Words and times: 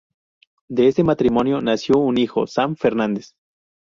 De 0.67 0.87
este 0.87 1.03
matrimonio 1.03 1.61
nació 1.61 1.99
un 1.99 2.17
hijo, 2.17 2.47
Sam 2.47 2.75
Fernández. 2.75 3.35